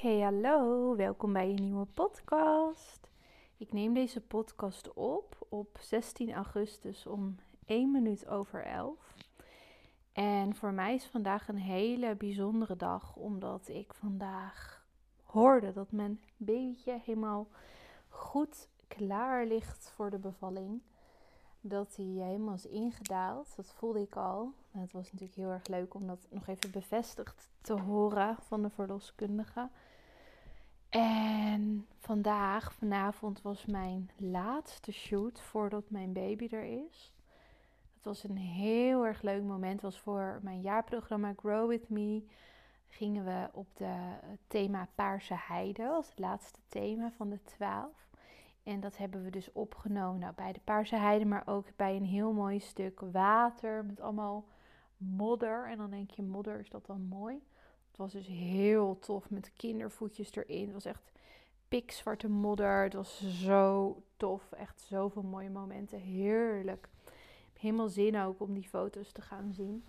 [0.00, 3.10] Hey hallo, welkom bij een nieuwe podcast.
[3.56, 9.14] Ik neem deze podcast op op 16 augustus om 1 minuut over 11.
[10.12, 14.86] En voor mij is vandaag een hele bijzondere dag, omdat ik vandaag
[15.22, 17.48] hoorde dat mijn babytje helemaal
[18.08, 20.82] goed klaar ligt voor de bevalling.
[21.60, 23.56] Dat hij helemaal is ingedaald.
[23.56, 24.52] Dat voelde ik al.
[24.70, 28.70] het was natuurlijk heel erg leuk om dat nog even bevestigd te horen van de
[28.70, 29.70] verloskundige.
[30.90, 37.12] En vandaag, vanavond, was mijn laatste shoot voordat mijn baby er is.
[37.94, 39.72] Het was een heel erg leuk moment.
[39.72, 42.24] Het was voor mijn jaarprogramma Grow With Me.
[42.88, 43.94] Gingen we op de
[44.46, 48.08] thema Paarse Heide als het laatste thema van de twaalf.
[48.62, 52.04] En dat hebben we dus opgenomen nou, bij de Paarse Heide, maar ook bij een
[52.04, 54.44] heel mooi stuk water met allemaal
[54.96, 55.68] modder.
[55.68, 57.42] En dan denk je, modder, is dat dan mooi?
[57.90, 60.64] Het was dus heel tof met kindervoetjes erin.
[60.64, 61.12] Het was echt
[61.68, 62.82] pikzwarte modder.
[62.82, 64.52] Het was zo tof.
[64.52, 65.98] Echt zoveel mooie momenten.
[65.98, 66.88] Heerlijk.
[67.58, 69.84] Helemaal zin ook om die foto's te gaan zien.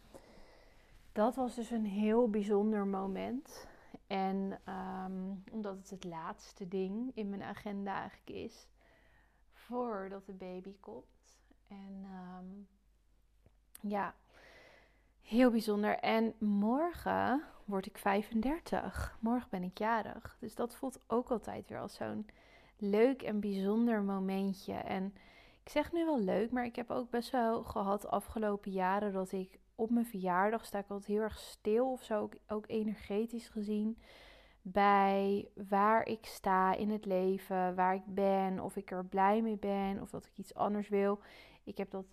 [1.11, 3.67] Dat was dus een heel bijzonder moment.
[4.07, 4.59] En
[5.05, 8.67] um, omdat het het laatste ding in mijn agenda eigenlijk is
[9.53, 11.39] voordat de baby komt.
[11.67, 12.05] En
[12.39, 12.67] um,
[13.81, 14.15] ja,
[15.21, 15.97] heel bijzonder.
[15.97, 19.17] En morgen word ik 35.
[19.19, 20.37] Morgen ben ik jarig.
[20.39, 22.27] Dus dat voelt ook altijd weer als zo'n
[22.77, 24.73] leuk en bijzonder momentje.
[24.73, 25.13] En
[25.63, 29.13] ik zeg nu wel leuk, maar ik heb ook best wel gehad de afgelopen jaren
[29.13, 32.65] dat ik op mijn verjaardag sta ik altijd heel erg stil of zo, ook, ook
[32.67, 33.97] energetisch gezien.
[34.61, 39.57] Bij waar ik sta in het leven, waar ik ben, of ik er blij mee
[39.57, 41.19] ben, of dat ik iets anders wil.
[41.63, 42.05] Ik heb dat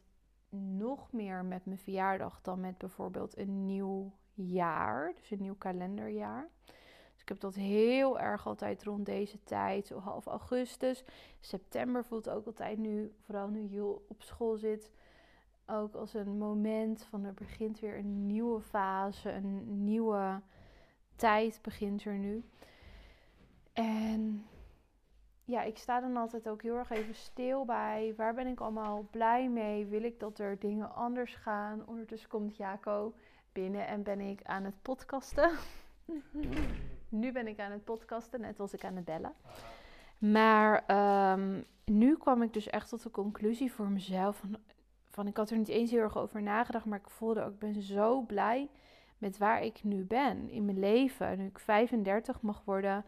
[0.50, 6.48] nog meer met mijn verjaardag dan met bijvoorbeeld een nieuw jaar, dus een nieuw kalenderjaar.
[7.12, 11.04] Dus ik heb dat heel erg altijd rond deze tijd, zo half augustus.
[11.40, 14.90] September voelt ook altijd nu, vooral nu Jul op school zit,
[15.66, 20.40] ook als een moment van er begint weer een nieuwe fase, een nieuwe
[21.16, 22.44] tijd begint er nu.
[23.72, 24.46] En
[25.48, 28.14] ja, ik sta dan altijd ook heel erg even stil bij.
[28.16, 29.86] Waar ben ik allemaal blij mee?
[29.86, 31.82] Wil ik dat er dingen anders gaan?
[31.86, 33.14] Ondertussen komt Jaco
[33.52, 35.50] binnen en ben ik aan het podcasten.
[37.08, 39.32] nu ben ik aan het podcasten, net was ik aan het bellen.
[40.18, 40.84] Maar
[41.32, 44.36] um, nu kwam ik dus echt tot de conclusie voor mezelf.
[44.36, 44.56] Van,
[45.10, 47.58] van, ik had er niet eens heel erg over nagedacht, maar ik voelde ook, ik
[47.58, 48.68] ben zo blij
[49.18, 51.38] met waar ik nu ben in mijn leven.
[51.38, 53.04] Nu ik 35 mag worden,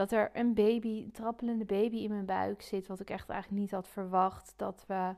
[0.00, 3.60] dat er een baby, een trappelende baby in mijn buik zit, wat ik echt eigenlijk
[3.62, 4.52] niet had verwacht.
[4.56, 5.14] Dat we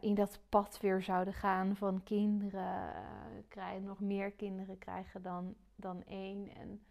[0.00, 5.54] in dat pad weer zouden gaan van kinderen uh, krijgen, nog meer kinderen krijgen dan,
[5.76, 6.54] dan één.
[6.54, 6.82] En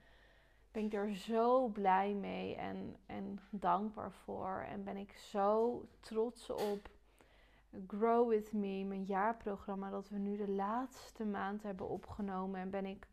[0.72, 4.66] ben ik er zo blij mee en, en dankbaar voor.
[4.69, 6.90] En ben ik zo trots op
[7.88, 12.59] Grow With Me, mijn jaarprogramma, dat we nu de laatste maand hebben opgenomen.
[12.59, 13.08] En ben ik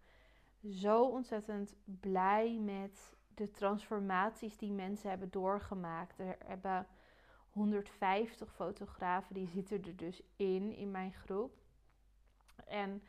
[0.71, 6.19] zo ontzettend blij met de transformaties die mensen hebben doorgemaakt.
[6.19, 6.87] Er hebben
[7.51, 11.53] 150 fotografen, die zitten er dus in, in mijn groep.
[12.67, 13.03] En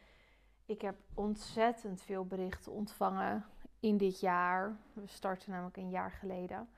[0.65, 3.45] ik heb ontzettend veel berichten ontvangen
[3.79, 4.77] in dit jaar.
[4.93, 6.69] We starten namelijk een jaar geleden.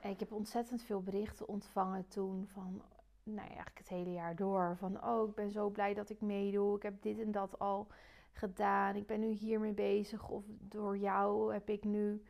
[0.00, 2.82] En ik heb ontzettend veel berichten ontvangen toen van
[3.22, 4.76] nou ja, eigenlijk het hele jaar door.
[4.78, 6.76] Van, oh, ik ben zo blij dat ik meedoe.
[6.76, 7.86] Ik heb dit en dat al
[8.36, 8.96] gedaan.
[8.96, 10.28] Ik ben nu hiermee bezig.
[10.28, 12.22] Of door jou heb ik nu,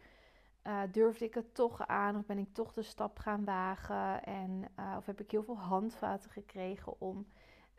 [0.66, 2.16] uh, durfde ik het toch aan?
[2.16, 4.24] Of ben ik toch de stap gaan wagen?
[4.24, 7.26] En, uh, of heb ik heel veel handvaten gekregen om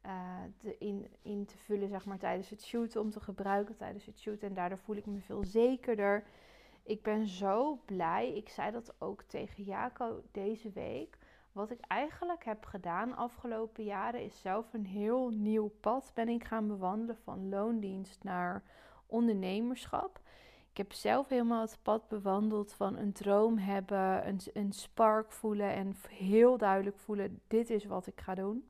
[0.06, 3.02] uh, in, in te vullen, zeg maar, tijdens het shooten.
[3.02, 4.47] Om te gebruiken tijdens het shooten.
[4.47, 6.24] En daardoor voel ik me veel zekerder.
[6.84, 8.34] Ik ben zo blij.
[8.35, 11.18] Ik zei dat ook tegen Jaco deze week
[11.55, 16.43] wat ik eigenlijk heb gedaan afgelopen jaren is zelf een heel nieuw pad ben ik
[16.43, 18.63] gaan bewandelen van loondienst naar
[19.05, 20.19] ondernemerschap.
[20.71, 25.73] Ik heb zelf helemaal het pad bewandeld van een droom hebben, een, een spark voelen
[25.73, 28.69] en heel duidelijk voelen: dit is wat ik ga doen.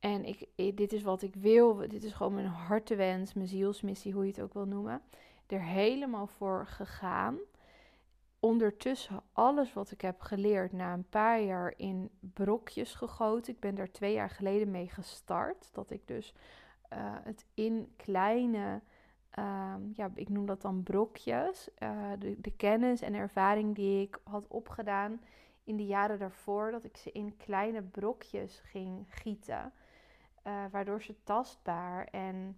[0.00, 1.76] En ik, dit is wat ik wil.
[1.76, 5.02] Dit is gewoon mijn hartewens, mijn zielsmissie, hoe je het ook wil noemen.
[5.46, 7.38] Er helemaal voor gegaan
[8.44, 13.52] ondertussen alles wat ik heb geleerd na een paar jaar in brokjes gegoten.
[13.52, 15.68] Ik ben daar twee jaar geleden mee gestart.
[15.72, 16.34] Dat ik dus
[16.92, 18.80] uh, het in kleine,
[19.38, 21.68] uh, ja, ik noem dat dan brokjes.
[21.78, 25.20] Uh, de, de, kennis en ervaring die ik had opgedaan
[25.64, 29.72] in de jaren daarvoor, dat ik ze in kleine brokjes ging gieten.
[30.42, 32.56] Eh, waardoor ze tastbaar en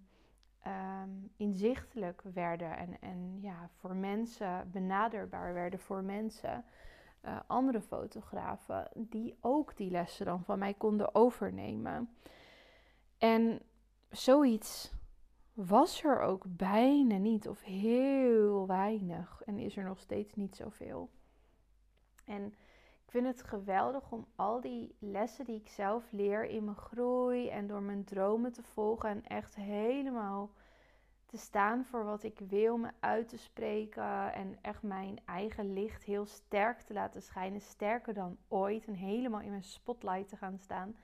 [0.61, 6.65] ehm, inzichtelijk werden en, en ja, voor mensen benaderbaar werden voor mensen.
[7.25, 12.09] Uh, andere fotografen die ook die lessen dan van mij konden overnemen.
[13.17, 13.61] En
[14.09, 14.93] zoiets
[15.53, 21.09] was er ook bijna niet of heel weinig en is er nog steeds niet zoveel.
[22.25, 22.53] En
[23.07, 27.49] ik vind het geweldig om al die lessen die ik zelf leer in mijn groei
[27.49, 30.51] en door mijn dromen te volgen en echt helemaal
[31.25, 36.03] te staan voor wat ik wil, me uit te spreken en echt mijn eigen licht
[36.03, 40.57] heel sterk te laten schijnen, sterker dan ooit en helemaal in mijn spotlight te gaan
[40.59, 40.95] staan.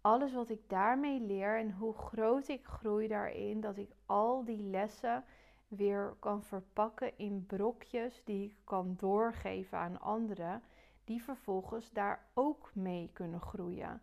[0.00, 4.62] Alles wat ik daarmee leer en hoe groot ik groei daarin, dat ik al die
[4.62, 5.24] lessen
[5.68, 10.62] weer kan verpakken in brokjes die ik kan doorgeven aan anderen,
[11.06, 14.00] die vervolgens daar ook mee kunnen groeien.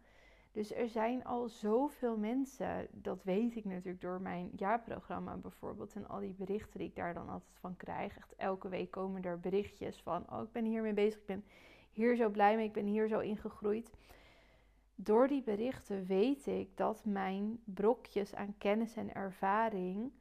[0.51, 6.07] Dus er zijn al zoveel mensen, dat weet ik natuurlijk door mijn jaarprogramma bijvoorbeeld en
[6.07, 8.17] al die berichten die ik daar dan altijd van krijg.
[8.37, 11.43] Elke week komen er berichtjes van, oh ik ben hiermee bezig, ik ben
[11.91, 13.91] hier zo blij mee, ik ben hier zo ingegroeid
[14.95, 20.11] door die berichten weet ik dat mijn brokjes aan kennis en ervaring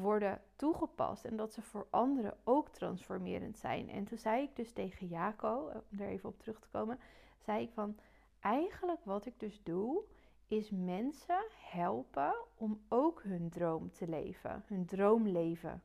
[0.00, 3.90] worden toegepast en dat ze voor anderen ook transformerend zijn.
[3.90, 6.98] En toen zei ik dus tegen Jaco, om er even op terug te komen,
[7.44, 7.96] zei ik van
[8.40, 10.02] eigenlijk wat ik dus doe
[10.46, 15.82] is mensen helpen om ook hun droom te leven, hun droomleven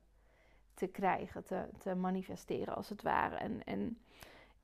[0.74, 3.36] te krijgen, te, te manifesteren als het ware.
[3.36, 3.98] En, en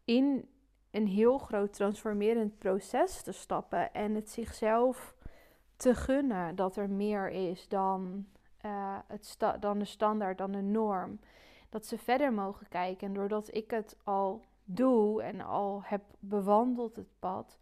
[0.04, 0.50] in
[0.92, 5.16] een heel groot transformerend proces te stappen en het zichzelf
[5.76, 8.28] te gunnen dat er meer is dan,
[8.66, 11.20] uh, het dan de standaard, dan de norm.
[11.70, 13.08] Dat ze verder mogen kijken.
[13.08, 17.58] En doordat ik het al doe en al heb bewandeld het pad,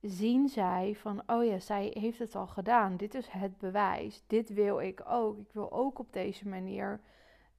[0.00, 2.96] zien zij van, oh ja, zij heeft het al gedaan.
[2.96, 4.22] Dit is het bewijs.
[4.26, 5.38] Dit wil ik ook.
[5.38, 7.00] Ik wil ook op deze manier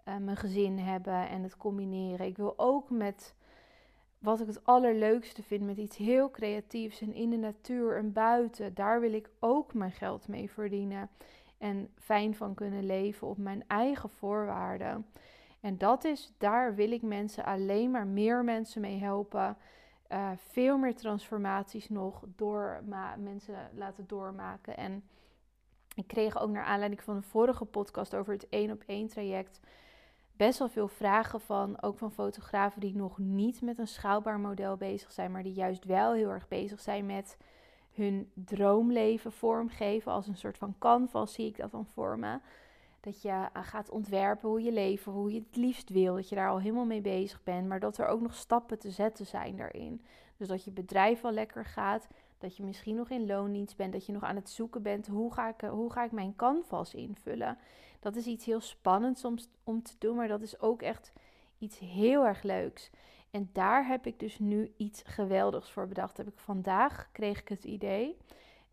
[0.07, 2.25] uh, mijn gezin hebben en het combineren.
[2.25, 3.35] Ik wil ook met
[4.21, 8.73] wat ik het allerleukste vind met iets heel creatiefs en in de natuur en buiten,
[8.73, 11.09] daar wil ik ook mijn geld mee verdienen
[11.61, 15.05] en fijn van kunnen leven op mijn eigen voorwaarden.
[15.59, 19.57] En dat is, daar wil ik mensen alleen maar meer mensen mee helpen.
[20.09, 22.83] Uh, veel meer transformaties nog door
[23.17, 24.77] mensen laten doormaken.
[24.77, 25.03] En
[25.95, 29.59] ik kreeg ook naar aanleiding van de vorige podcast over het één op één traject
[30.31, 34.77] best wel veel vragen van, ook van fotografen die nog niet met een schaalbaar model
[34.77, 37.37] bezig zijn, maar die juist wel heel erg bezig zijn met
[37.93, 40.11] hun droomleven vormgeven.
[40.11, 42.41] Als een soort van canvas zie ik dat dan vormen.
[42.99, 46.15] Dat je eh, gaat ontwerpen hoe je leven, hoe je het liefst wil.
[46.15, 47.67] Dat je daar al helemaal mee bezig bent.
[47.67, 50.01] Maar dat er ook nog stappen te zetten zijn daarin.
[50.37, 52.07] Dus dat je bedrijf wel lekker gaat.
[52.37, 53.93] Dat je misschien nog in loondienst bent.
[53.93, 55.07] Dat je nog aan het zoeken bent.
[55.07, 57.57] Hoe ga ik, hoe ga ik mijn canvas invullen?
[57.99, 61.13] Dat is iets heel spannends om, om te doen, maar dat is ook echt
[61.57, 62.89] iets heel erg leuks.
[63.31, 66.17] En daar heb ik dus nu iets geweldigs voor bedacht.
[66.17, 68.17] Heb ik vandaag kreeg ik het idee.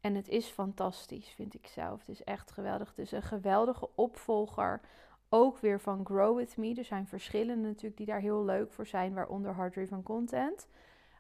[0.01, 1.99] En het is fantastisch, vind ik zelf.
[1.99, 2.89] Het is echt geweldig.
[2.89, 4.81] Het is een geweldige opvolger.
[5.29, 6.75] Ook weer van Grow With Me.
[6.75, 10.69] Er zijn verschillende natuurlijk die daar heel leuk voor zijn, waaronder Hard Driven Content.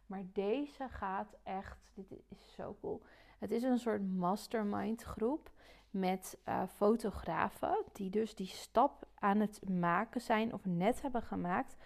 [0.06, 3.02] Maar deze gaat echt, dit is zo cool.
[3.38, 5.50] Het is een soort mastermind groep
[5.90, 11.76] met uh, fotografen die dus die stap aan het maken zijn of net hebben gemaakt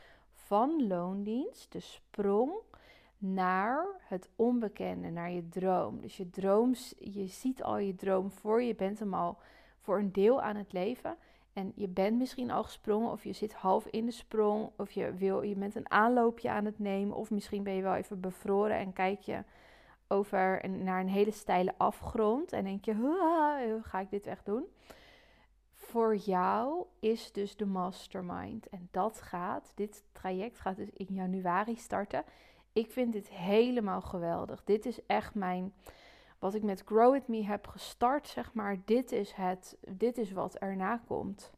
[0.52, 2.52] van loondienst, de sprong
[3.18, 6.00] naar het onbekende, naar je droom.
[6.00, 9.38] Dus je droom, je ziet al je droom voor je, bent hem al
[9.80, 11.16] voor een deel aan het leven.
[11.52, 15.14] En je bent misschien al gesprongen, of je zit half in de sprong, of je,
[15.14, 18.76] wil, je bent een aanloopje aan het nemen, of misschien ben je wel even bevroren
[18.76, 19.44] en kijk je
[20.08, 24.64] over naar een hele steile afgrond en denk je, ga ik dit echt doen?
[25.92, 28.68] Voor jou is dus de mastermind.
[28.68, 32.24] En dat gaat, dit traject gaat dus in januari starten.
[32.72, 34.64] Ik vind dit helemaal geweldig.
[34.64, 35.72] Dit is echt mijn,
[36.38, 38.76] wat ik met Grow With Me heb gestart, zeg maar.
[38.84, 41.52] Dit is het, dit is wat erna komt.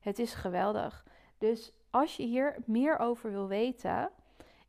[0.00, 1.04] Het is geweldig.
[1.38, 4.10] Dus als je hier meer over wil weten,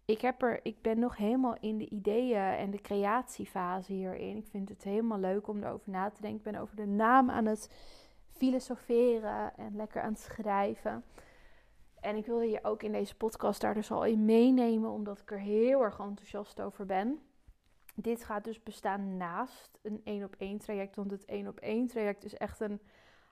[0.05, 4.37] ik, heb er, ik ben nog helemaal in de ideeën en de creatiefase hierin.
[4.37, 6.39] Ik vind het helemaal leuk om erover na te denken.
[6.39, 7.69] Ik ben over de naam aan het
[8.37, 11.03] filosoferen en lekker aan het schrijven.
[11.99, 15.31] En ik wilde je ook in deze podcast daar dus al in meenemen, omdat ik
[15.31, 17.19] er heel erg enthousiast over ben.
[17.95, 21.87] Dit gaat dus bestaan naast een één op één traject, want het één op één
[21.87, 22.79] traject is echt een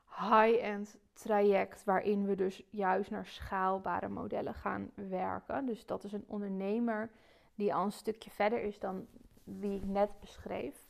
[0.09, 5.65] high-end traject waarin we dus juist naar schaalbare modellen gaan werken.
[5.65, 7.09] Dus dat is een ondernemer
[7.55, 9.07] die al een stukje verder is dan
[9.43, 10.82] wie ik net beschreef.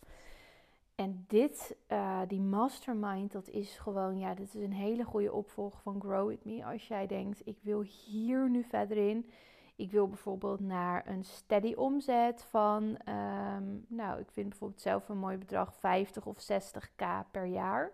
[0.95, 5.79] En dit, uh, die mastermind, dat is gewoon, ja, dit is een hele goede opvolger
[5.81, 6.65] van Grow With Me.
[6.65, 9.29] Als jij denkt, ik wil hier nu verder in.
[9.75, 15.17] Ik wil bijvoorbeeld naar een steady omzet van, um, nou, ik vind bijvoorbeeld zelf een
[15.17, 17.91] mooi bedrag 50 of 60k per jaar.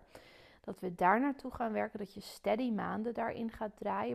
[0.60, 4.08] Dat we daar naartoe gaan werken, dat je steady maanden daarin gaat draaien.